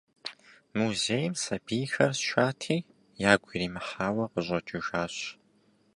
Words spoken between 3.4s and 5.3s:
иримыхьауэ къыщӏэкӏыжащ.